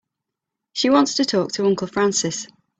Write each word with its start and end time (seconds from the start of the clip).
She 0.73 0.89
wants 0.89 1.13
to 1.13 1.25
talk 1.25 1.51
to 1.51 1.65
Uncle 1.67 1.85
Francis. 1.85 2.47